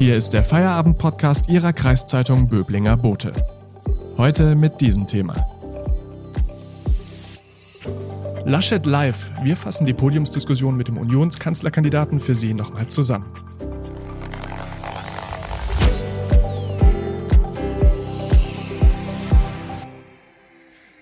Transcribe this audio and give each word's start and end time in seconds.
Hier 0.00 0.16
ist 0.16 0.30
der 0.30 0.42
Feierabend-Podcast 0.42 1.50
Ihrer 1.50 1.74
Kreiszeitung 1.74 2.48
Böblinger 2.48 2.96
Bote. 2.96 3.34
Heute 4.16 4.54
mit 4.54 4.80
diesem 4.80 5.06
Thema. 5.06 5.36
Laschet 8.46 8.86
Live. 8.86 9.30
Wir 9.42 9.58
fassen 9.58 9.84
die 9.84 9.92
Podiumsdiskussion 9.92 10.74
mit 10.74 10.88
dem 10.88 10.96
Unionskanzlerkandidaten 10.96 12.18
für 12.18 12.34
Sie 12.34 12.54
nochmal 12.54 12.88
zusammen. 12.88 13.30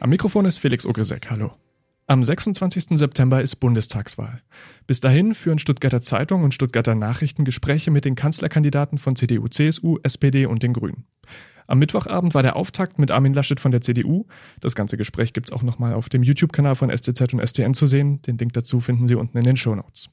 Am 0.00 0.10
Mikrofon 0.10 0.44
ist 0.44 0.58
Felix 0.58 0.84
Ogresek. 0.84 1.30
Hallo. 1.30 1.52
Am 2.10 2.22
26. 2.22 2.98
September 2.98 3.42
ist 3.42 3.56
Bundestagswahl. 3.56 4.40
Bis 4.86 5.00
dahin 5.00 5.34
führen 5.34 5.58
Stuttgarter 5.58 6.00
Zeitung 6.00 6.42
und 6.42 6.54
Stuttgarter 6.54 6.94
Nachrichten 6.94 7.44
Gespräche 7.44 7.90
mit 7.90 8.06
den 8.06 8.14
Kanzlerkandidaten 8.14 8.96
von 8.96 9.14
CDU, 9.14 9.46
CSU, 9.46 9.98
SPD 10.02 10.46
und 10.46 10.62
den 10.62 10.72
Grünen. 10.72 11.04
Am 11.66 11.78
Mittwochabend 11.78 12.32
war 12.32 12.42
der 12.42 12.56
Auftakt 12.56 12.98
mit 12.98 13.10
Armin 13.10 13.34
Laschet 13.34 13.60
von 13.60 13.72
der 13.72 13.82
CDU. 13.82 14.24
Das 14.60 14.74
ganze 14.74 14.96
Gespräch 14.96 15.34
gibt 15.34 15.50
es 15.50 15.52
auch 15.52 15.62
nochmal 15.62 15.92
auf 15.92 16.08
dem 16.08 16.22
YouTube-Kanal 16.22 16.76
von 16.76 16.88
STZ 16.88 17.34
und 17.34 17.46
STN 17.46 17.74
zu 17.74 17.84
sehen. 17.84 18.22
Den 18.22 18.38
Link 18.38 18.54
dazu 18.54 18.80
finden 18.80 19.06
Sie 19.06 19.14
unten 19.14 19.36
in 19.36 19.44
den 19.44 19.56
Show 19.58 19.74
Notes. 19.74 20.08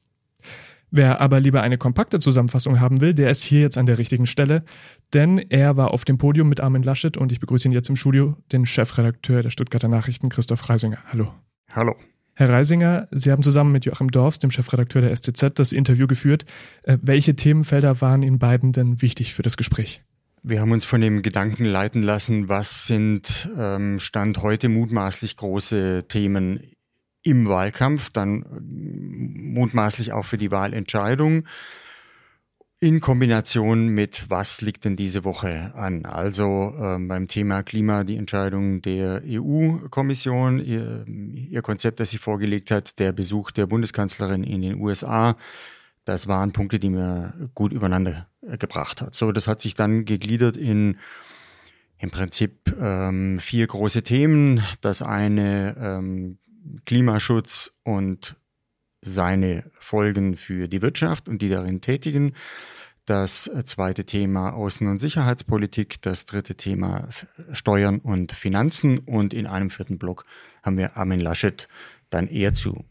Wer 0.91 1.21
aber 1.21 1.39
lieber 1.39 1.61
eine 1.61 1.77
kompakte 1.77 2.19
Zusammenfassung 2.19 2.81
haben 2.81 2.99
will, 2.99 3.13
der 3.13 3.29
ist 3.29 3.41
hier 3.41 3.61
jetzt 3.61 3.77
an 3.77 3.85
der 3.85 3.97
richtigen 3.97 4.25
Stelle, 4.25 4.65
denn 5.13 5.37
er 5.37 5.77
war 5.77 5.91
auf 5.91 6.03
dem 6.03 6.17
Podium 6.17 6.49
mit 6.49 6.59
Armin 6.59 6.83
Laschet 6.83 7.15
und 7.15 7.31
ich 7.31 7.39
begrüße 7.39 7.69
ihn 7.69 7.71
jetzt 7.71 7.87
im 7.87 7.95
Studio, 7.95 8.35
den 8.51 8.65
Chefredakteur 8.65 9.41
der 9.41 9.49
Stuttgarter 9.49 9.87
Nachrichten, 9.87 10.27
Christoph 10.27 10.67
Reisinger. 10.67 10.99
Hallo. 11.09 11.33
Hallo. 11.71 11.95
Herr 12.33 12.49
Reisinger, 12.49 13.07
Sie 13.11 13.31
haben 13.31 13.43
zusammen 13.43 13.71
mit 13.71 13.85
Joachim 13.85 14.11
Dorfs, 14.11 14.39
dem 14.39 14.51
Chefredakteur 14.51 15.01
der 15.01 15.15
STZ, 15.15 15.57
das 15.57 15.71
Interview 15.71 16.05
geführt. 16.05 16.45
Äh, 16.83 16.97
welche 17.01 17.35
Themenfelder 17.35 18.01
waren 18.01 18.23
Ihnen 18.23 18.39
beiden 18.39 18.73
denn 18.73 19.01
wichtig 19.01 19.33
für 19.33 19.41
das 19.41 19.55
Gespräch? 19.55 20.03
Wir 20.43 20.59
haben 20.59 20.73
uns 20.73 20.85
von 20.85 21.01
dem 21.01 21.21
Gedanken 21.21 21.65
leiten 21.65 22.03
lassen, 22.03 22.49
was 22.49 22.87
sind 22.87 23.49
ähm, 23.57 23.99
Stand 23.99 24.39
heute 24.43 24.69
mutmaßlich 24.69 25.37
große 25.37 26.05
Themen 26.07 26.59
im 27.23 27.47
Wahlkampf, 27.47 28.11
dann 28.11 28.43
äh, 28.43 28.45
mutmaßlich 28.61 30.11
auch 30.11 30.25
für 30.25 30.37
die 30.37 30.51
Wahlentscheidung 30.51 31.45
in 32.85 33.01
Kombination 33.01 33.87
mit, 33.87 34.29
was 34.29 34.61
liegt 34.61 34.85
denn 34.85 34.95
diese 34.95 35.23
Woche 35.23 35.71
an? 35.73 36.05
Also 36.05 36.71
äh, 36.77 36.99
beim 36.99 37.27
Thema 37.27 37.63
Klima 37.63 38.03
die 38.03 38.15
Entscheidung 38.15 38.83
der 38.83 39.23
EU-Kommission, 39.25 40.63
ihr, 40.63 41.03
ihr, 41.07 41.63
Konzept, 41.63 41.99
das 41.99 42.11
sie 42.11 42.19
vorgelegt 42.19 42.69
hat, 42.69 42.99
der 42.99 43.11
Besuch 43.11 43.49
der 43.49 43.65
Bundeskanzlerin 43.65 44.43
in 44.43 44.61
den 44.61 44.79
USA, 44.79 45.35
das 46.03 46.27
waren 46.27 46.51
Punkte, 46.51 46.77
die 46.77 46.91
mir 46.91 47.33
gut 47.55 47.73
übereinander 47.73 48.27
gebracht 48.59 49.01
hat. 49.01 49.15
So, 49.15 49.31
das 49.31 49.47
hat 49.47 49.61
sich 49.61 49.73
dann 49.73 50.05
gegliedert 50.05 50.55
in 50.55 50.97
im 51.97 52.11
Prinzip 52.11 52.71
ähm, 52.79 53.39
vier 53.39 53.65
große 53.65 54.03
Themen. 54.03 54.61
Das 54.81 55.01
eine 55.01 55.75
ähm, 55.79 56.37
Klimaschutz 56.85 57.73
und 57.81 58.35
seine 59.05 59.63
Folgen 59.79 60.35
für 60.35 60.67
die 60.67 60.81
Wirtschaft 60.81 61.29
und 61.29 61.41
die 61.41 61.49
darin 61.49 61.81
tätigen. 61.81 62.33
Das 63.05 63.51
zweite 63.65 64.05
Thema 64.05 64.55
Außen- 64.55 64.89
und 64.89 64.99
Sicherheitspolitik, 64.99 66.01
das 66.01 66.25
dritte 66.25 66.55
Thema 66.55 67.07
Steuern 67.51 67.99
und 67.99 68.31
Finanzen 68.31 68.97
und 68.97 69.31
in 69.33 69.45
einem 69.45 69.69
vierten 69.69 69.99
Block 69.99 70.25
haben 70.63 70.77
wir 70.77 70.97
Armin 70.97 71.21
Laschet 71.21 71.67
dann 72.09 72.27
eher 72.27 72.55
zu 72.55 72.83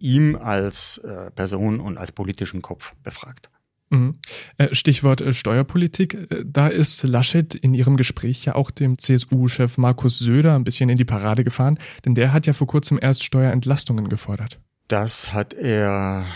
ihm 0.00 0.34
als 0.34 0.98
äh, 0.98 1.30
Person 1.30 1.78
und 1.78 1.98
als 1.98 2.10
politischen 2.10 2.62
Kopf 2.62 2.94
befragt. 3.04 3.50
Mhm. 3.90 4.16
Äh, 4.56 4.74
Stichwort 4.74 5.20
äh, 5.20 5.32
Steuerpolitik. 5.32 6.28
Da 6.44 6.68
ist 6.68 7.02
Laschet 7.02 7.54
in 7.54 7.74
ihrem 7.74 7.96
Gespräch 7.96 8.44
ja 8.44 8.54
auch 8.54 8.70
dem 8.70 8.98
CSU-Chef 8.98 9.78
Markus 9.78 10.18
Söder 10.18 10.54
ein 10.54 10.64
bisschen 10.64 10.88
in 10.90 10.96
die 10.96 11.04
Parade 11.04 11.44
gefahren, 11.44 11.78
denn 12.04 12.14
der 12.14 12.32
hat 12.32 12.46
ja 12.46 12.52
vor 12.52 12.66
kurzem 12.66 12.98
erst 13.00 13.24
Steuerentlastungen 13.24 14.08
gefordert. 14.08 14.60
Das 14.90 15.32
hat 15.32 15.54
er 15.54 16.26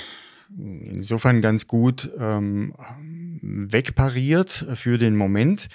insofern 0.56 1.40
ganz 1.40 1.66
gut 1.66 2.08
ähm, 2.16 2.72
wegpariert 3.42 4.66
für 4.76 4.96
den 4.96 5.16
Moment, 5.16 5.68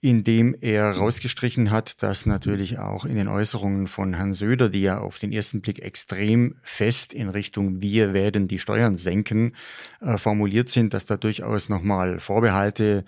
indem 0.00 0.54
er 0.60 0.92
rausgestrichen 0.92 1.72
hat, 1.72 2.00
dass 2.00 2.24
natürlich 2.24 2.78
auch 2.78 3.06
in 3.06 3.16
den 3.16 3.26
Äußerungen 3.26 3.88
von 3.88 4.14
Herrn 4.14 4.34
Söder, 4.34 4.68
die 4.68 4.82
ja 4.82 5.00
auf 5.00 5.18
den 5.18 5.32
ersten 5.32 5.62
Blick 5.62 5.80
extrem 5.80 6.54
fest 6.62 7.12
in 7.12 7.28
Richtung 7.28 7.80
wir 7.80 8.12
werden 8.12 8.46
die 8.46 8.60
Steuern 8.60 8.96
senken 8.96 9.56
äh, 10.00 10.16
formuliert 10.16 10.68
sind, 10.68 10.94
dass 10.94 11.06
da 11.06 11.16
durchaus 11.16 11.68
nochmal 11.68 12.20
Vorbehalte 12.20 13.04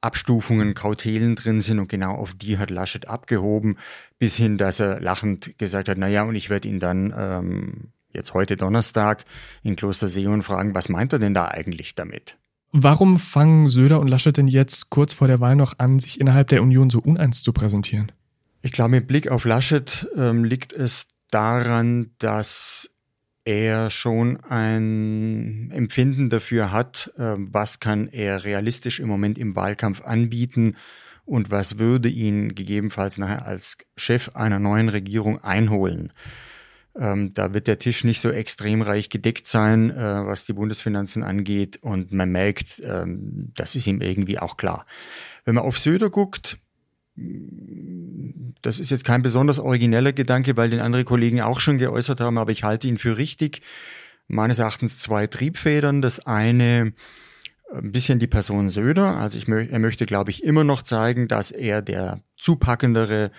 Abstufungen, 0.00 0.74
Kautelen 0.74 1.36
drin 1.36 1.60
sind 1.60 1.78
und 1.78 1.88
genau 1.88 2.16
auf 2.16 2.34
die 2.34 2.58
hat 2.58 2.70
Laschet 2.70 3.06
abgehoben, 3.06 3.78
bis 4.18 4.34
hin, 4.34 4.58
dass 4.58 4.80
er 4.80 4.98
lachend 4.98 5.56
gesagt 5.56 5.88
hat, 5.88 5.98
naja, 5.98 6.24
und 6.24 6.34
ich 6.34 6.50
werde 6.50 6.66
ihn 6.66 6.80
dann 6.80 7.14
ähm, 7.16 7.92
jetzt 8.12 8.34
heute 8.34 8.56
Donnerstag 8.56 9.24
in 9.62 9.76
Kloster 9.76 10.08
Seehofen 10.08 10.42
fragen, 10.42 10.74
was 10.74 10.88
meint 10.88 11.12
er 11.12 11.18
denn 11.18 11.34
da 11.34 11.48
eigentlich 11.48 11.94
damit? 11.94 12.36
Warum 12.72 13.18
fangen 13.18 13.68
Söder 13.68 13.98
und 14.00 14.08
Laschet 14.08 14.36
denn 14.36 14.48
jetzt 14.48 14.90
kurz 14.90 15.12
vor 15.12 15.26
der 15.26 15.40
Wahl 15.40 15.56
noch 15.56 15.78
an, 15.78 15.98
sich 15.98 16.20
innerhalb 16.20 16.48
der 16.48 16.62
Union 16.62 16.88
so 16.88 17.00
uneins 17.00 17.42
zu 17.42 17.52
präsentieren? 17.52 18.12
Ich 18.62 18.72
glaube, 18.72 18.90
mit 18.90 19.08
Blick 19.08 19.28
auf 19.28 19.44
Laschet 19.44 20.08
ähm, 20.16 20.44
liegt 20.44 20.72
es 20.72 21.08
daran, 21.30 22.10
dass 22.18 22.90
er 23.44 23.90
schon 23.90 24.38
ein 24.38 25.70
Empfinden 25.72 26.30
dafür 26.30 26.70
hat, 26.70 27.12
äh, 27.16 27.34
was 27.38 27.80
kann 27.80 28.06
er 28.08 28.44
realistisch 28.44 29.00
im 29.00 29.08
Moment 29.08 29.38
im 29.38 29.56
Wahlkampf 29.56 30.02
anbieten 30.02 30.76
und 31.24 31.50
was 31.50 31.78
würde 31.78 32.08
ihn 32.08 32.54
gegebenenfalls 32.54 33.18
nachher 33.18 33.46
als 33.46 33.78
Chef 33.96 34.30
einer 34.34 34.58
neuen 34.58 34.88
Regierung 34.88 35.42
einholen. 35.42 36.12
Ähm, 36.98 37.32
da 37.34 37.54
wird 37.54 37.66
der 37.66 37.78
Tisch 37.78 38.04
nicht 38.04 38.20
so 38.20 38.30
extrem 38.30 38.82
reich 38.82 39.10
gedeckt 39.10 39.46
sein, 39.46 39.90
äh, 39.90 40.26
was 40.26 40.44
die 40.44 40.52
Bundesfinanzen 40.52 41.22
angeht. 41.22 41.78
Und 41.82 42.12
man 42.12 42.30
merkt, 42.30 42.82
ähm, 42.84 43.52
das 43.54 43.74
ist 43.74 43.86
ihm 43.86 44.00
irgendwie 44.00 44.38
auch 44.38 44.56
klar. 44.56 44.86
Wenn 45.44 45.54
man 45.54 45.64
auf 45.64 45.78
Söder 45.78 46.10
guckt, 46.10 46.58
das 48.62 48.80
ist 48.80 48.90
jetzt 48.90 49.04
kein 49.04 49.22
besonders 49.22 49.58
origineller 49.58 50.12
Gedanke, 50.12 50.56
weil 50.56 50.70
den 50.70 50.80
andere 50.80 51.04
Kollegen 51.04 51.40
auch 51.40 51.60
schon 51.60 51.78
geäußert 51.78 52.20
haben, 52.20 52.38
aber 52.38 52.52
ich 52.52 52.64
halte 52.64 52.88
ihn 52.88 52.98
für 52.98 53.16
richtig. 53.16 53.62
Meines 54.26 54.58
Erachtens 54.58 54.98
zwei 54.98 55.26
Triebfedern. 55.26 56.02
Das 56.02 56.24
eine 56.26 56.92
ein 57.72 57.92
bisschen 57.92 58.18
die 58.18 58.26
Person 58.26 58.68
Söder. 58.68 59.16
Also 59.16 59.38
ich, 59.38 59.48
er 59.48 59.78
möchte, 59.78 60.06
glaube 60.06 60.30
ich, 60.30 60.44
immer 60.44 60.64
noch 60.64 60.82
zeigen, 60.82 61.28
dass 61.28 61.50
er 61.50 61.82
der 61.82 62.20
zupackendere, 62.36 63.30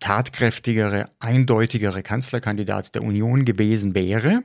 tatkräftigere, 0.00 1.10
eindeutigere 1.18 2.02
Kanzlerkandidat 2.02 2.94
der 2.94 3.02
Union 3.02 3.44
gewesen 3.44 3.94
wäre. 3.94 4.42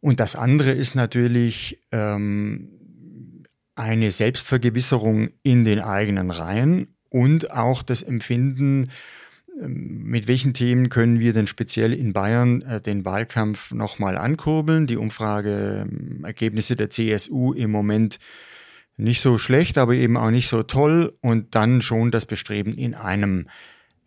Und 0.00 0.20
das 0.20 0.36
andere 0.36 0.72
ist 0.72 0.94
natürlich 0.94 1.82
ähm, 1.92 2.68
eine 3.74 4.10
Selbstvergewisserung 4.10 5.30
in 5.42 5.64
den 5.64 5.80
eigenen 5.80 6.30
Reihen 6.30 6.94
und 7.10 7.50
auch 7.50 7.82
das 7.82 8.02
Empfinden, 8.02 8.90
ähm, 9.60 10.04
mit 10.04 10.28
welchen 10.28 10.54
Themen 10.54 10.88
können 10.88 11.20
wir 11.20 11.32
denn 11.32 11.46
speziell 11.46 11.92
in 11.92 12.12
Bayern 12.12 12.62
äh, 12.62 12.80
den 12.80 13.04
Wahlkampf 13.04 13.72
nochmal 13.72 14.16
ankurbeln? 14.16 14.86
Die 14.86 14.96
Umfrageergebnisse 14.96 16.74
der 16.74 16.90
CSU 16.90 17.52
im 17.52 17.70
Moment 17.70 18.18
nicht 18.96 19.20
so 19.20 19.38
schlecht, 19.38 19.78
aber 19.78 19.94
eben 19.94 20.16
auch 20.16 20.30
nicht 20.30 20.48
so 20.48 20.64
toll 20.64 21.16
und 21.20 21.54
dann 21.54 21.82
schon 21.82 22.10
das 22.10 22.26
Bestreben 22.26 22.74
in 22.74 22.94
einem 22.94 23.46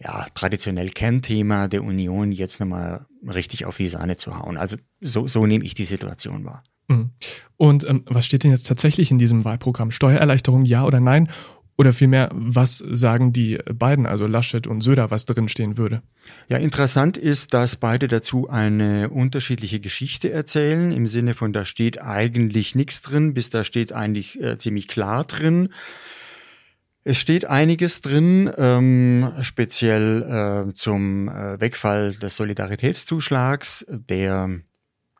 ja, 0.03 0.25
traditionell 0.33 0.89
Kernthema 0.89 1.67
der 1.67 1.83
Union 1.83 2.31
jetzt 2.31 2.59
nochmal 2.59 3.05
richtig 3.27 3.65
auf 3.65 3.77
die 3.77 3.89
Sahne 3.89 4.17
zu 4.17 4.37
hauen. 4.37 4.57
Also 4.57 4.77
so, 4.99 5.27
so 5.27 5.45
nehme 5.45 5.63
ich 5.65 5.73
die 5.73 5.83
Situation 5.83 6.45
wahr. 6.45 6.63
Mhm. 6.87 7.11
Und 7.57 7.87
ähm, 7.87 8.03
was 8.05 8.25
steht 8.25 8.43
denn 8.43 8.51
jetzt 8.51 8.67
tatsächlich 8.67 9.11
in 9.11 9.19
diesem 9.19 9.45
Wahlprogramm? 9.45 9.91
Steuererleichterung 9.91 10.65
ja 10.65 10.85
oder 10.85 10.99
nein? 10.99 11.29
Oder 11.77 11.93
vielmehr, 11.93 12.29
was 12.33 12.77
sagen 12.77 13.33
die 13.33 13.57
beiden, 13.73 14.05
also 14.05 14.27
Laschet 14.27 14.67
und 14.67 14.81
Söder, 14.81 15.09
was 15.09 15.25
drin 15.25 15.47
stehen 15.47 15.77
würde? 15.77 16.03
Ja, 16.47 16.57
interessant 16.57 17.17
ist, 17.17 17.55
dass 17.55 17.75
beide 17.75 18.07
dazu 18.07 18.47
eine 18.49 19.09
unterschiedliche 19.09 19.79
Geschichte 19.79 20.31
erzählen, 20.31 20.91
im 20.91 21.07
Sinne 21.07 21.33
von, 21.33 21.53
da 21.53 21.65
steht 21.65 21.99
eigentlich 21.99 22.75
nichts 22.75 23.01
drin, 23.01 23.33
bis 23.33 23.49
da 23.49 23.63
steht 23.63 23.93
eigentlich 23.93 24.39
äh, 24.39 24.59
ziemlich 24.59 24.87
klar 24.87 25.23
drin. 25.23 25.69
Es 27.03 27.17
steht 27.17 27.45
einiges 27.45 28.01
drin, 28.01 28.51
ähm, 28.57 29.31
speziell 29.41 30.21
äh, 30.69 30.73
zum 30.75 31.29
äh, 31.29 31.59
Wegfall 31.59 32.13
des 32.13 32.35
Solidaritätszuschlags, 32.35 33.85
der 33.89 34.61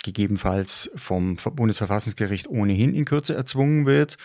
gegebenenfalls 0.03 0.91
vom 0.95 1.37
Bundesverfassungsgericht 1.37 2.47
ohnehin 2.47 2.93
in 2.93 3.05
Kürze 3.05 3.33
erzwungen 3.33 3.87
wird. 3.87 4.17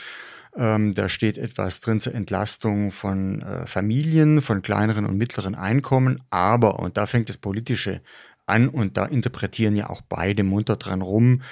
Ähm, 0.54 0.92
da 0.92 1.08
steht 1.08 1.38
etwas 1.38 1.80
drin 1.80 2.00
zur 2.00 2.14
Entlastung 2.14 2.90
von 2.90 3.40
äh, 3.40 3.66
Familien, 3.66 4.42
von 4.42 4.60
kleineren 4.60 5.06
und 5.06 5.16
mittleren 5.16 5.54
Einkommen. 5.54 6.22
Aber, 6.28 6.78
und 6.78 6.98
da 6.98 7.06
fängt 7.06 7.30
das 7.30 7.38
Politische 7.38 8.02
an 8.44 8.68
und 8.68 8.98
da 8.98 9.06
interpretieren 9.06 9.76
ja 9.76 9.88
auch 9.88 10.02
beide 10.02 10.44
munter 10.44 10.76
dran 10.76 11.00
rum, 11.02 11.42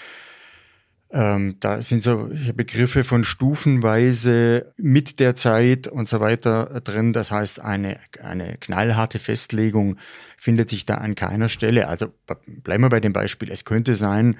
Ähm, 1.17 1.55
da 1.61 1.81
sind 1.81 2.03
so 2.03 2.29
Begriffe 2.57 3.05
von 3.05 3.23
stufenweise 3.23 4.73
mit 4.77 5.21
der 5.21 5.37
Zeit 5.37 5.87
und 5.87 6.09
so 6.09 6.19
weiter 6.19 6.81
drin. 6.83 7.13
Das 7.13 7.31
heißt, 7.31 7.61
eine, 7.61 7.99
eine 8.21 8.57
knallharte 8.59 9.21
Festlegung 9.21 9.97
findet 10.37 10.71
sich 10.71 10.87
da 10.87 10.97
an 10.97 11.15
keiner 11.15 11.49
Stelle. 11.49 11.87
Also 11.87 12.09
bleiben 12.47 12.83
wir 12.83 12.89
bei 12.89 12.99
dem 12.99 13.13
Beispiel. 13.13 13.49
Es 13.53 13.65
könnte 13.65 13.95
sein, 13.95 14.37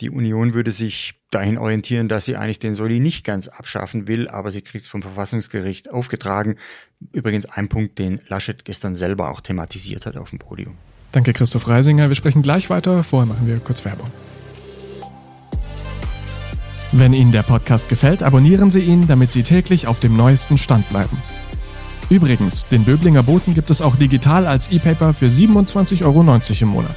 die 0.00 0.08
Union 0.08 0.54
würde 0.54 0.70
sich 0.70 1.20
dahin 1.30 1.58
orientieren, 1.58 2.08
dass 2.08 2.24
sie 2.24 2.36
eigentlich 2.36 2.58
den 2.58 2.74
Soli 2.74 3.00
nicht 3.00 3.26
ganz 3.26 3.48
abschaffen 3.48 4.08
will, 4.08 4.26
aber 4.26 4.50
sie 4.50 4.62
kriegt 4.62 4.82
es 4.82 4.88
vom 4.88 5.02
Verfassungsgericht 5.02 5.90
aufgetragen. 5.90 6.56
Übrigens 7.12 7.44
ein 7.44 7.68
Punkt, 7.68 7.98
den 7.98 8.20
Laschet 8.28 8.64
gestern 8.64 8.96
selber 8.96 9.30
auch 9.30 9.42
thematisiert 9.42 10.06
hat 10.06 10.16
auf 10.16 10.30
dem 10.30 10.38
Podium. 10.38 10.78
Danke, 11.12 11.34
Christoph 11.34 11.68
Reisinger. 11.68 12.08
Wir 12.08 12.16
sprechen 12.16 12.40
gleich 12.40 12.70
weiter. 12.70 13.04
Vorher 13.04 13.26
machen 13.26 13.46
wir 13.46 13.58
kurz 13.58 13.84
Werbung. 13.84 14.10
Wenn 16.96 17.12
Ihnen 17.12 17.32
der 17.32 17.42
Podcast 17.42 17.88
gefällt, 17.88 18.22
abonnieren 18.22 18.70
Sie 18.70 18.78
ihn, 18.78 19.08
damit 19.08 19.32
Sie 19.32 19.42
täglich 19.42 19.88
auf 19.88 19.98
dem 19.98 20.16
neuesten 20.16 20.56
Stand 20.56 20.88
bleiben. 20.90 21.18
Übrigens, 22.08 22.68
den 22.68 22.84
Böblinger 22.84 23.24
Boten 23.24 23.52
gibt 23.52 23.68
es 23.70 23.82
auch 23.82 23.96
digital 23.96 24.46
als 24.46 24.70
E-Paper 24.70 25.12
für 25.12 25.26
27,90 25.26 26.04
Euro 26.04 26.20
im 26.20 26.68
Monat. 26.68 26.94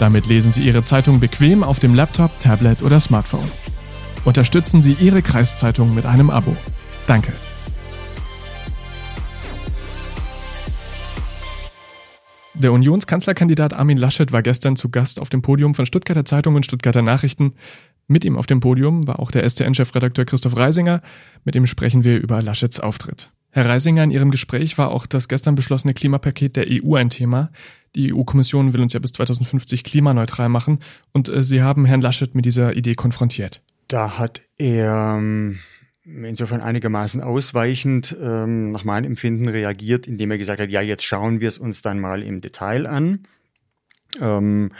Damit 0.00 0.26
lesen 0.26 0.50
Sie 0.50 0.64
Ihre 0.64 0.82
Zeitung 0.82 1.20
bequem 1.20 1.62
auf 1.62 1.78
dem 1.78 1.94
Laptop, 1.94 2.36
Tablet 2.40 2.82
oder 2.82 2.98
Smartphone. 2.98 3.48
Unterstützen 4.24 4.82
Sie 4.82 4.96
Ihre 4.98 5.22
Kreiszeitung 5.22 5.94
mit 5.94 6.04
einem 6.04 6.28
Abo. 6.28 6.56
Danke. 7.06 7.32
Der 12.58 12.72
Unionskanzlerkandidat 12.72 13.74
Armin 13.74 13.98
Laschet 13.98 14.32
war 14.32 14.42
gestern 14.42 14.76
zu 14.76 14.88
Gast 14.88 15.20
auf 15.20 15.28
dem 15.28 15.42
Podium 15.42 15.74
von 15.74 15.84
Stuttgarter 15.84 16.24
Zeitung 16.24 16.54
und 16.54 16.64
Stuttgarter 16.64 17.02
Nachrichten. 17.02 17.52
Mit 18.08 18.24
ihm 18.24 18.36
auf 18.36 18.46
dem 18.46 18.60
Podium 18.60 19.06
war 19.06 19.18
auch 19.18 19.30
der 19.30 19.48
STN-Chefredakteur 19.48 20.24
Christoph 20.24 20.56
Reisinger. 20.56 21.02
Mit 21.44 21.56
ihm 21.56 21.66
sprechen 21.66 22.04
wir 22.04 22.18
über 22.18 22.40
Laschets 22.40 22.78
Auftritt. 22.78 23.30
Herr 23.50 23.64
Reisinger, 23.64 24.04
in 24.04 24.10
Ihrem 24.10 24.30
Gespräch 24.30 24.76
war 24.76 24.90
auch 24.90 25.06
das 25.06 25.28
gestern 25.28 25.54
beschlossene 25.54 25.94
Klimapaket 25.94 26.56
der 26.56 26.66
EU 26.68 26.94
ein 26.94 27.08
Thema. 27.08 27.50
Die 27.94 28.12
EU-Kommission 28.12 28.74
will 28.74 28.82
uns 28.82 28.92
ja 28.92 29.00
bis 29.00 29.12
2050 29.12 29.82
klimaneutral 29.82 30.50
machen 30.50 30.80
und 31.12 31.30
äh, 31.30 31.42
Sie 31.42 31.62
haben 31.62 31.86
Herrn 31.86 32.02
Laschet 32.02 32.34
mit 32.34 32.44
dieser 32.44 32.76
Idee 32.76 32.94
konfrontiert. 32.94 33.62
Da 33.88 34.18
hat 34.18 34.42
er 34.58 35.16
ähm, 35.18 35.58
insofern 36.04 36.60
einigermaßen 36.60 37.22
ausweichend 37.22 38.14
ähm, 38.20 38.72
nach 38.72 38.84
meinem 38.84 39.06
Empfinden 39.06 39.48
reagiert, 39.48 40.06
indem 40.06 40.30
er 40.30 40.38
gesagt 40.38 40.60
hat, 40.60 40.70
ja, 40.70 40.82
jetzt 40.82 41.04
schauen 41.04 41.40
wir 41.40 41.48
es 41.48 41.58
uns 41.58 41.80
dann 41.80 41.98
mal 41.98 42.22
im 42.22 42.42
Detail 42.42 42.86
an. 42.86 43.26
Ähm, 44.20 44.70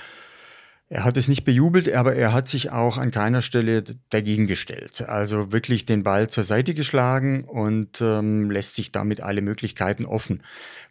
er 0.89 1.03
hat 1.03 1.17
es 1.17 1.27
nicht 1.27 1.45
bejubelt, 1.45 1.93
aber 1.93 2.15
er 2.15 2.33
hat 2.33 2.47
sich 2.47 2.71
auch 2.71 2.97
an 2.97 3.11
keiner 3.11 3.43
Stelle 3.43 3.83
dagegen 4.11 4.47
gestellt. 4.47 5.03
Also 5.03 5.51
wirklich 5.51 5.85
den 5.85 6.05
Ball 6.05 6.31
zur 6.31 6.45
Seite 6.45 6.75
geschlagen 6.75 7.43
und 7.43 8.01
ähm, 8.01 8.53
lässt 8.53 8.77
sich 8.77 8.93
damit 8.93 9.21
alle 9.21 9.43
Möglichkeiten 9.43 10.07
offen. 10.07 10.45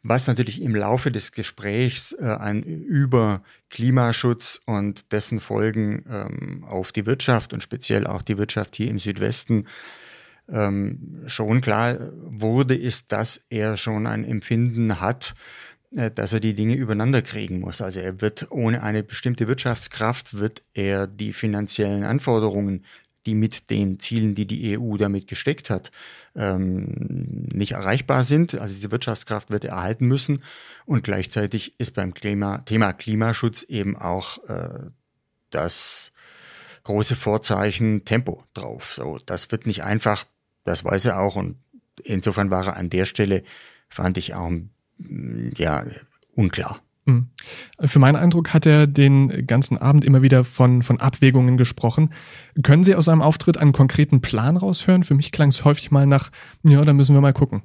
Was 0.03 0.27
natürlich 0.27 0.61
im 0.61 0.75
Laufe 0.75 1.11
des 1.11 1.31
Gesprächs 1.31 2.11
äh, 2.11 2.25
ein, 2.25 2.63
über 2.63 3.41
Klimaschutz 3.69 4.61
und 4.65 5.13
dessen 5.13 5.39
Folgen 5.39 6.03
ähm, 6.11 6.65
auf 6.65 6.91
die 6.91 7.05
Wirtschaft 7.05 7.53
und 7.53 7.63
speziell 7.63 8.05
auch 8.05 8.21
die 8.21 8.37
Wirtschaft 8.37 8.75
hier 8.75 8.89
im 8.89 8.99
Südwesten 8.99 9.65
ähm, 10.51 11.23
schon 11.25 11.61
klar 11.61 12.11
wurde, 12.21 12.75
ist, 12.75 13.13
dass 13.13 13.45
er 13.49 13.77
schon 13.77 14.07
ein 14.07 14.25
Empfinden 14.25 14.99
hat, 14.99 15.35
dass 15.95 16.33
er 16.33 16.39
die 16.39 16.53
Dinge 16.53 16.75
übereinander 16.75 17.21
kriegen 17.21 17.59
muss. 17.61 17.81
Also 17.81 18.01
er 18.01 18.19
wird 18.21 18.51
ohne 18.51 18.83
eine 18.83 19.03
bestimmte 19.03 19.47
Wirtschaftskraft, 19.47 20.37
wird 20.37 20.61
er 20.73 21.07
die 21.07 21.31
finanziellen 21.31 22.03
Anforderungen, 22.03 22.83
die 23.25 23.33
mit 23.33 23.69
den 23.69 23.99
Zielen, 23.99 24.35
die 24.35 24.45
die 24.45 24.77
EU 24.77 24.97
damit 24.97 25.27
gesteckt 25.27 25.69
hat, 25.69 25.91
ähm, 26.35 27.47
nicht 27.53 27.71
erreichbar 27.71 28.23
sind. 28.23 28.55
Also 28.55 28.75
diese 28.75 28.91
Wirtschaftskraft 28.91 29.49
wird 29.49 29.63
er 29.63 29.71
erhalten 29.71 30.05
müssen. 30.05 30.43
Und 30.85 31.03
gleichzeitig 31.03 31.79
ist 31.79 31.91
beim 31.91 32.13
Klima, 32.13 32.59
Thema 32.59 32.93
Klimaschutz 32.93 33.63
eben 33.63 33.95
auch 33.95 34.43
äh, 34.47 34.89
das 35.49 36.11
große 36.83 37.15
Vorzeichen 37.15 38.05
Tempo 38.05 38.43
drauf. 38.53 38.93
So, 38.93 39.17
das 39.25 39.51
wird 39.51 39.65
nicht 39.65 39.83
einfach, 39.83 40.25
das 40.65 40.83
weiß 40.83 41.05
er 41.05 41.19
auch. 41.19 41.35
Und 41.35 41.57
insofern 42.03 42.51
war 42.51 42.67
er 42.67 42.77
an 42.77 42.89
der 42.89 43.05
Stelle, 43.05 43.43
fand 43.89 44.17
ich 44.17 44.35
auch 44.35 44.47
ein 44.47 44.74
ja, 44.97 45.83
unklar. 46.35 46.79
Hm. 47.05 47.27
Für 47.79 47.99
meinen 47.99 48.15
Eindruck 48.15 48.53
hat 48.53 48.65
er 48.65 48.87
den 48.87 49.45
ganzen 49.45 49.77
Abend 49.77 50.03
immer 50.03 50.23
wieder 50.23 50.43
von, 50.43 50.81
von 50.81 50.99
Abwägungen 50.99 51.55
gesprochen. 51.55 52.11
Können 52.63 52.83
Sie 52.83 52.95
aus 52.95 53.05
seinem 53.05 53.21
Auftritt 53.21 53.57
einen 53.57 53.73
konkreten 53.73 54.21
Plan 54.21 54.57
raushören? 54.57 55.03
Für 55.03 55.13
mich 55.13 55.31
klang 55.31 55.49
es 55.49 55.63
häufig 55.63 55.91
mal 55.91 56.07
nach, 56.07 56.31
ja, 56.63 56.83
da 56.83 56.93
müssen 56.93 57.15
wir 57.15 57.21
mal 57.21 57.33
gucken. 57.33 57.61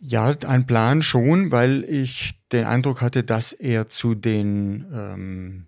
Ja, 0.00 0.36
ein 0.46 0.66
Plan 0.66 1.00
schon, 1.00 1.50
weil 1.50 1.82
ich 1.84 2.32
den 2.52 2.66
Eindruck 2.66 3.00
hatte, 3.00 3.24
dass 3.24 3.54
er 3.54 3.88
zu 3.88 4.14
den 4.14 4.84
ähm, 4.94 5.66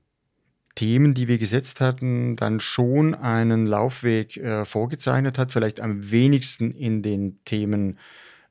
Themen, 0.74 1.14
die 1.14 1.26
wir 1.26 1.38
gesetzt 1.38 1.80
hatten, 1.80 2.36
dann 2.36 2.60
schon 2.60 3.14
einen 3.14 3.64
Laufweg 3.64 4.36
äh, 4.36 4.66
vorgezeichnet 4.66 5.38
hat, 5.38 5.52
vielleicht 5.52 5.80
am 5.80 6.10
wenigsten 6.10 6.70
in 6.70 7.00
den 7.00 7.42
Themen 7.46 7.98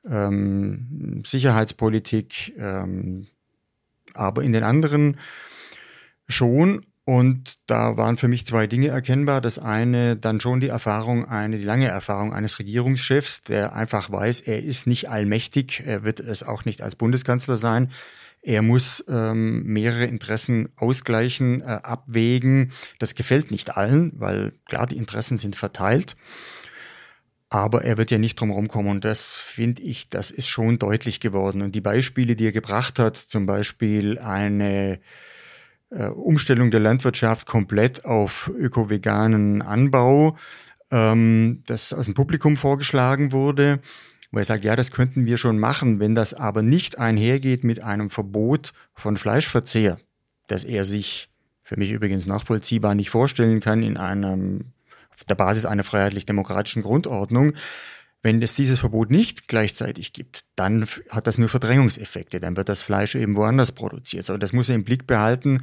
ähm, 0.08 1.22
Sicherheitspolitik, 1.24 2.54
ähm, 2.58 3.26
aber 4.14 4.42
in 4.42 4.52
den 4.52 4.64
anderen 4.64 5.18
schon. 6.28 6.86
Und 7.04 7.58
da 7.68 7.96
waren 7.96 8.16
für 8.16 8.26
mich 8.26 8.46
zwei 8.46 8.66
Dinge 8.66 8.88
erkennbar. 8.88 9.40
Das 9.40 9.60
eine 9.60 10.16
dann 10.16 10.40
schon 10.40 10.58
die 10.58 10.68
Erfahrung, 10.68 11.24
eine 11.24 11.56
die 11.58 11.64
lange 11.64 11.86
Erfahrung 11.86 12.32
eines 12.32 12.58
Regierungschefs, 12.58 13.42
der 13.42 13.76
einfach 13.76 14.10
weiß, 14.10 14.40
er 14.40 14.60
ist 14.62 14.88
nicht 14.88 15.08
allmächtig, 15.08 15.84
er 15.86 16.02
wird 16.02 16.18
es 16.18 16.42
auch 16.42 16.64
nicht 16.64 16.82
als 16.82 16.96
Bundeskanzler 16.96 17.58
sein. 17.58 17.92
Er 18.42 18.62
muss 18.62 19.04
ähm, 19.08 19.64
mehrere 19.64 20.04
Interessen 20.04 20.68
ausgleichen, 20.76 21.62
äh, 21.62 21.80
abwägen. 21.82 22.72
Das 22.98 23.14
gefällt 23.14 23.50
nicht 23.50 23.76
allen, 23.76 24.12
weil 24.16 24.52
klar, 24.66 24.86
die 24.86 24.96
Interessen 24.96 25.38
sind 25.38 25.56
verteilt. 25.56 26.16
Aber 27.56 27.86
er 27.86 27.96
wird 27.96 28.10
ja 28.10 28.18
nicht 28.18 28.38
drum 28.38 28.50
rumkommen 28.50 28.90
und 28.90 29.04
das 29.06 29.40
finde 29.40 29.80
ich, 29.80 30.10
das 30.10 30.30
ist 30.30 30.46
schon 30.46 30.78
deutlich 30.78 31.20
geworden. 31.20 31.62
Und 31.62 31.74
die 31.74 31.80
Beispiele, 31.80 32.36
die 32.36 32.44
er 32.44 32.52
gebracht 32.52 32.98
hat, 32.98 33.16
zum 33.16 33.46
Beispiel 33.46 34.18
eine 34.18 35.00
äh, 35.88 36.08
Umstellung 36.08 36.70
der 36.70 36.80
Landwirtschaft 36.80 37.46
komplett 37.46 38.04
auf 38.04 38.52
öko-veganen 38.54 39.62
Anbau, 39.62 40.36
ähm, 40.90 41.62
das 41.64 41.94
aus 41.94 42.04
dem 42.04 42.12
Publikum 42.12 42.58
vorgeschlagen 42.58 43.32
wurde, 43.32 43.80
wo 44.32 44.38
er 44.38 44.44
sagt, 44.44 44.62
ja, 44.62 44.76
das 44.76 44.90
könnten 44.90 45.24
wir 45.24 45.38
schon 45.38 45.58
machen, 45.58 45.98
wenn 45.98 46.14
das 46.14 46.34
aber 46.34 46.60
nicht 46.60 46.98
einhergeht 46.98 47.64
mit 47.64 47.82
einem 47.82 48.10
Verbot 48.10 48.74
von 48.92 49.16
Fleischverzehr, 49.16 49.96
das 50.46 50.64
er 50.64 50.84
sich 50.84 51.30
für 51.62 51.78
mich 51.78 51.90
übrigens 51.90 52.26
nachvollziehbar 52.26 52.94
nicht 52.94 53.08
vorstellen 53.08 53.60
kann 53.60 53.82
in 53.82 53.96
einem 53.96 54.74
auf 55.18 55.24
der 55.24 55.34
Basis 55.34 55.66
einer 55.66 55.84
freiheitlich-demokratischen 55.84 56.82
Grundordnung. 56.82 57.54
Wenn 58.22 58.42
es 58.42 58.54
dieses 58.54 58.80
Verbot 58.80 59.10
nicht 59.10 59.46
gleichzeitig 59.46 60.12
gibt, 60.12 60.44
dann 60.56 60.86
hat 61.10 61.26
das 61.26 61.38
nur 61.38 61.48
Verdrängungseffekte. 61.48 62.40
Dann 62.40 62.56
wird 62.56 62.68
das 62.68 62.82
Fleisch 62.82 63.14
eben 63.14 63.36
woanders 63.36 63.72
produziert. 63.72 64.26
So, 64.26 64.36
das 64.36 64.52
muss 64.52 64.68
er 64.68 64.74
im 64.74 64.84
Blick 64.84 65.06
behalten. 65.06 65.62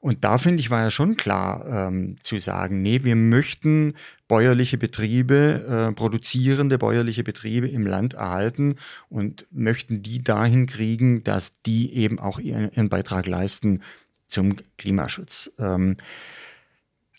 Und 0.00 0.24
da 0.24 0.38
finde 0.38 0.60
ich, 0.60 0.70
war 0.70 0.82
ja 0.82 0.90
schon 0.90 1.16
klar 1.16 1.88
ähm, 1.88 2.16
zu 2.22 2.38
sagen, 2.38 2.80
nee, 2.80 3.04
wir 3.04 3.16
möchten 3.16 3.94
bäuerliche 4.28 4.78
Betriebe, 4.78 5.90
äh, 5.90 5.92
produzierende 5.92 6.78
bäuerliche 6.78 7.22
Betriebe 7.22 7.68
im 7.68 7.86
Land 7.86 8.14
erhalten 8.14 8.76
und 9.10 9.46
möchten 9.50 10.02
die 10.02 10.24
dahin 10.24 10.66
kriegen, 10.66 11.22
dass 11.22 11.60
die 11.62 11.94
eben 11.94 12.18
auch 12.18 12.38
ihren, 12.38 12.72
ihren 12.72 12.88
Beitrag 12.88 13.26
leisten 13.26 13.82
zum 14.26 14.56
Klimaschutz. 14.78 15.52
Ähm, 15.58 15.98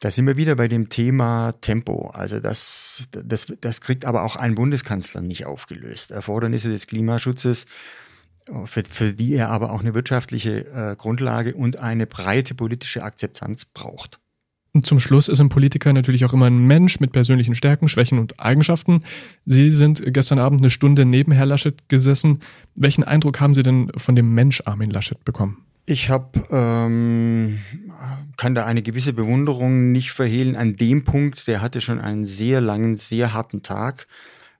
da 0.01 0.09
sind 0.09 0.25
wir 0.25 0.35
wieder 0.35 0.55
bei 0.55 0.67
dem 0.67 0.89
Thema 0.89 1.53
Tempo. 1.61 2.09
Also 2.09 2.39
das, 2.39 3.03
das, 3.11 3.53
das 3.61 3.81
kriegt 3.81 4.03
aber 4.03 4.23
auch 4.23 4.35
ein 4.35 4.55
Bundeskanzler 4.55 5.21
nicht 5.21 5.45
aufgelöst. 5.45 6.09
Erfordernisse 6.09 6.69
des 6.69 6.87
Klimaschutzes, 6.87 7.67
für, 8.65 8.83
für 8.89 9.13
die 9.13 9.35
er 9.35 9.49
aber 9.49 9.71
auch 9.71 9.81
eine 9.81 9.93
wirtschaftliche 9.93 10.65
äh, 10.65 10.95
Grundlage 10.95 11.53
und 11.53 11.77
eine 11.77 12.07
breite 12.07 12.55
politische 12.55 13.03
Akzeptanz 13.03 13.65
braucht. 13.65 14.19
Und 14.73 14.87
zum 14.87 14.99
Schluss 14.99 15.27
ist 15.27 15.39
ein 15.39 15.49
Politiker 15.49 15.93
natürlich 15.93 16.25
auch 16.25 16.33
immer 16.33 16.47
ein 16.47 16.65
Mensch 16.65 16.99
mit 16.99 17.11
persönlichen 17.11 17.53
Stärken, 17.53 17.87
Schwächen 17.87 18.17
und 18.17 18.39
Eigenschaften. 18.39 19.03
Sie 19.45 19.69
sind 19.69 20.01
gestern 20.13 20.39
Abend 20.39 20.61
eine 20.61 20.71
Stunde 20.71 21.05
neben 21.05 21.31
Herr 21.31 21.45
Laschet 21.45 21.89
gesessen. 21.89 22.39
Welchen 22.73 23.03
Eindruck 23.03 23.39
haben 23.39 23.53
Sie 23.53 23.63
denn 23.63 23.91
von 23.97 24.15
dem 24.15 24.33
Mensch 24.33 24.63
Armin 24.65 24.89
Laschet 24.89 25.23
bekommen? 25.25 25.65
Ich 25.85 26.09
habe, 26.09 26.45
ähm, 26.51 27.59
kann 28.37 28.55
da 28.55 28.65
eine 28.65 28.81
gewisse 28.81 29.13
Bewunderung 29.13 29.91
nicht 29.91 30.11
verhehlen 30.11 30.55
an 30.55 30.75
dem 30.75 31.03
Punkt, 31.03 31.47
der 31.47 31.61
hatte 31.61 31.81
schon 31.81 31.99
einen 31.99 32.25
sehr 32.25 32.61
langen, 32.61 32.97
sehr 32.97 33.33
harten 33.33 33.63
Tag 33.63 34.07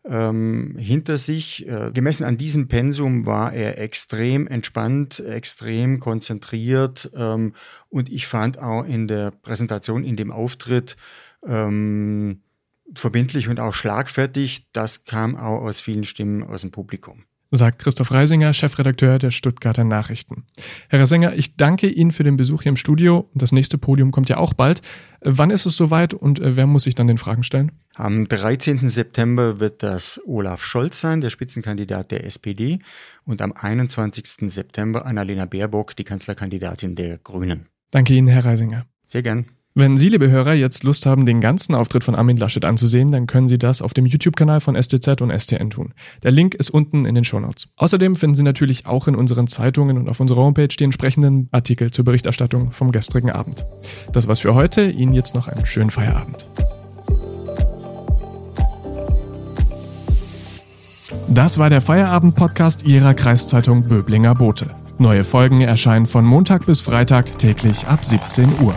ähm, 0.03 0.75
hinter 0.77 1.17
sich. 1.17 1.67
Äh, 1.67 1.91
gemessen 1.93 2.23
an 2.23 2.37
diesem 2.37 2.67
Pensum 2.67 3.25
war 3.25 3.53
er 3.53 3.77
extrem 3.77 4.47
entspannt, 4.47 5.19
extrem 5.19 5.99
konzentriert 5.99 7.11
ähm, 7.15 7.53
und 7.89 8.11
ich 8.11 8.27
fand 8.27 8.59
auch 8.59 8.83
in 8.83 9.07
der 9.07 9.31
Präsentation, 9.31 10.03
in 10.03 10.15
dem 10.15 10.31
Auftritt, 10.31 10.97
ähm, 11.45 12.41
verbindlich 12.93 13.47
und 13.47 13.59
auch 13.59 13.73
schlagfertig. 13.73 14.67
Das 14.73 15.05
kam 15.05 15.35
auch 15.35 15.61
aus 15.61 15.79
vielen 15.79 16.03
Stimmen 16.03 16.43
aus 16.43 16.61
dem 16.61 16.71
Publikum 16.71 17.25
sagt 17.51 17.79
Christoph 17.79 18.11
Reisinger, 18.11 18.53
Chefredakteur 18.53 19.19
der 19.19 19.31
Stuttgarter 19.31 19.83
Nachrichten. 19.83 20.45
Herr 20.89 21.01
Reisinger, 21.01 21.35
ich 21.35 21.57
danke 21.57 21.87
Ihnen 21.87 22.11
für 22.11 22.23
den 22.23 22.37
Besuch 22.37 22.63
hier 22.63 22.69
im 22.69 22.77
Studio. 22.77 23.29
Das 23.33 23.51
nächste 23.51 23.77
Podium 23.77 24.11
kommt 24.11 24.29
ja 24.29 24.37
auch 24.37 24.53
bald. 24.53 24.81
Wann 25.19 25.51
ist 25.51 25.65
es 25.65 25.75
soweit 25.75 26.13
und 26.13 26.39
äh, 26.39 26.55
wer 26.55 26.65
muss 26.65 26.83
sich 26.83 26.95
dann 26.95 27.07
den 27.07 27.17
Fragen 27.17 27.43
stellen? 27.43 27.71
Am 27.95 28.27
13. 28.27 28.89
September 28.89 29.59
wird 29.59 29.83
das 29.83 30.21
Olaf 30.25 30.63
Scholz 30.63 31.01
sein, 31.01 31.21
der 31.21 31.29
Spitzenkandidat 31.29 32.11
der 32.11 32.25
SPD. 32.25 32.79
Und 33.25 33.41
am 33.41 33.51
21. 33.51 34.49
September 34.51 35.05
Annalena 35.05 35.45
Baerbock, 35.45 35.95
die 35.95 36.05
Kanzlerkandidatin 36.05 36.95
der 36.95 37.17
Grünen. 37.17 37.67
Danke 37.91 38.13
Ihnen, 38.13 38.29
Herr 38.29 38.45
Reisinger. 38.45 38.85
Sehr 39.05 39.21
gern. 39.21 39.45
Wenn 39.73 39.95
Sie, 39.95 40.09
liebe 40.09 40.29
Hörer, 40.29 40.53
jetzt 40.53 40.83
Lust 40.83 41.05
haben, 41.05 41.25
den 41.25 41.39
ganzen 41.39 41.75
Auftritt 41.75 42.03
von 42.03 42.13
Armin 42.13 42.35
Laschet 42.35 42.65
anzusehen, 42.65 43.09
dann 43.09 43.25
können 43.25 43.47
Sie 43.47 43.57
das 43.57 43.81
auf 43.81 43.93
dem 43.93 44.05
YouTube-Kanal 44.05 44.59
von 44.59 44.75
STZ 44.75 45.21
und 45.21 45.31
STN 45.31 45.69
tun. 45.69 45.93
Der 46.23 46.31
Link 46.31 46.55
ist 46.55 46.71
unten 46.71 47.05
in 47.05 47.15
den 47.15 47.23
Shownotes. 47.23 47.69
Außerdem 47.77 48.15
finden 48.15 48.35
Sie 48.35 48.43
natürlich 48.43 48.85
auch 48.85 49.07
in 49.07 49.15
unseren 49.15 49.47
Zeitungen 49.47 49.97
und 49.97 50.09
auf 50.09 50.19
unserer 50.19 50.41
Homepage 50.41 50.67
die 50.67 50.83
entsprechenden 50.83 51.47
Artikel 51.53 51.89
zur 51.89 52.03
Berichterstattung 52.03 52.73
vom 52.73 52.91
gestrigen 52.91 53.29
Abend. 53.31 53.65
Das 54.11 54.27
war's 54.27 54.41
für 54.41 54.55
heute. 54.55 54.89
Ihnen 54.89 55.13
jetzt 55.13 55.35
noch 55.35 55.47
einen 55.47 55.65
schönen 55.65 55.89
Feierabend. 55.89 56.47
Das 61.29 61.59
war 61.59 61.69
der 61.69 61.79
Feierabend-Podcast 61.79 62.85
Ihrer 62.85 63.13
Kreiszeitung 63.13 63.87
Böblinger 63.87 64.35
Bote. 64.35 64.71
Neue 64.97 65.23
Folgen 65.23 65.61
erscheinen 65.61 66.07
von 66.07 66.25
Montag 66.25 66.65
bis 66.65 66.81
Freitag 66.81 67.39
täglich 67.39 67.87
ab 67.87 68.03
17 68.03 68.49
Uhr. 68.61 68.75